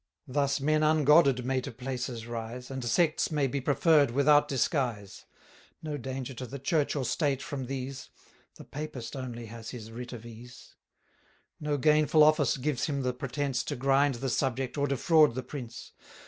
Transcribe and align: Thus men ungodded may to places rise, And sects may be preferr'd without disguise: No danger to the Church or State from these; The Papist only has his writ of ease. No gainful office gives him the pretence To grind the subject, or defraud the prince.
Thus 0.27 0.59
men 0.59 0.81
ungodded 0.81 1.45
may 1.45 1.61
to 1.61 1.71
places 1.71 2.25
rise, 2.25 2.71
And 2.71 2.83
sects 2.83 3.29
may 3.29 3.45
be 3.45 3.61
preferr'd 3.61 4.09
without 4.09 4.47
disguise: 4.47 5.25
No 5.83 5.95
danger 5.95 6.33
to 6.33 6.47
the 6.47 6.57
Church 6.57 6.95
or 6.95 7.05
State 7.05 7.43
from 7.43 7.67
these; 7.67 8.09
The 8.55 8.63
Papist 8.63 9.15
only 9.15 9.45
has 9.45 9.69
his 9.69 9.91
writ 9.91 10.11
of 10.11 10.25
ease. 10.25 10.73
No 11.59 11.77
gainful 11.77 12.23
office 12.23 12.57
gives 12.57 12.87
him 12.87 13.03
the 13.03 13.13
pretence 13.13 13.63
To 13.65 13.75
grind 13.75 14.15
the 14.15 14.29
subject, 14.29 14.75
or 14.75 14.87
defraud 14.87 15.35
the 15.35 15.43
prince. 15.43 15.91